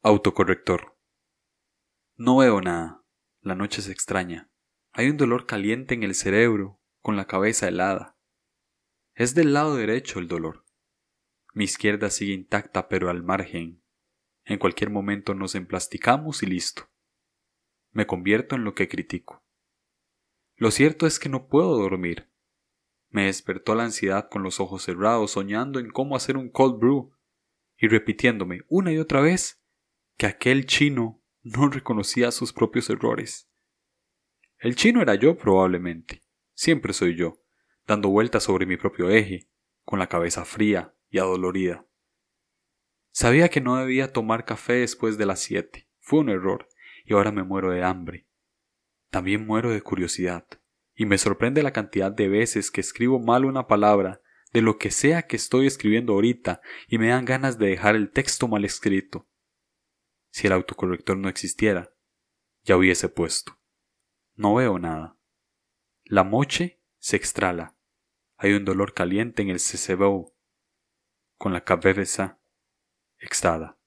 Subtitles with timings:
[0.00, 0.96] Autocorrector.
[2.16, 3.04] No veo nada.
[3.40, 4.48] La noche es extraña.
[4.92, 8.16] Hay un dolor caliente en el cerebro, con la cabeza helada.
[9.14, 10.64] Es del lado derecho el dolor.
[11.52, 13.82] Mi izquierda sigue intacta pero al margen.
[14.44, 16.88] En cualquier momento nos emplasticamos y listo.
[17.90, 19.44] Me convierto en lo que critico.
[20.54, 22.30] Lo cierto es que no puedo dormir.
[23.08, 27.16] Me despertó la ansiedad con los ojos cerrados, soñando en cómo hacer un cold brew
[27.76, 29.57] y repitiéndome una y otra vez
[30.18, 33.48] que aquel chino no reconocía sus propios errores.
[34.58, 36.22] El chino era yo probablemente,
[36.54, 37.40] siempre soy yo,
[37.86, 39.48] dando vueltas sobre mi propio eje,
[39.84, 41.86] con la cabeza fría y adolorida.
[43.12, 46.68] Sabía que no debía tomar café después de las siete, fue un error,
[47.04, 48.26] y ahora me muero de hambre.
[49.10, 50.48] También muero de curiosidad,
[50.96, 54.20] y me sorprende la cantidad de veces que escribo mal una palabra
[54.52, 58.10] de lo que sea que estoy escribiendo ahorita y me dan ganas de dejar el
[58.10, 59.28] texto mal escrito
[60.30, 61.94] si el autocorrector no existiera,
[62.62, 63.58] ya hubiese puesto.
[64.34, 65.18] No veo nada.
[66.04, 67.76] La moche se extrala.
[68.36, 70.34] Hay un dolor caliente en el CCBO,
[71.36, 72.40] con la cabeza
[73.18, 73.77] extada.